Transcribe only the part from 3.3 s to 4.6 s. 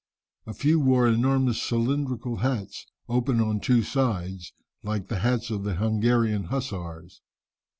on two sides,